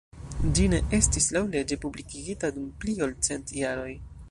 Ĝi 0.59 0.63
ne 0.71 0.79
estis 0.99 1.27
laŭleĝe 1.35 1.77
publikigita 1.85 2.51
dum 2.57 2.67
pli 2.81 2.99
ol 3.09 3.17
cent 3.29 3.57
jaroj. 3.63 3.89